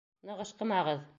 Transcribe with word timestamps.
Ныҡ 0.29 0.41
ышҡымағыҙ. 0.47 1.07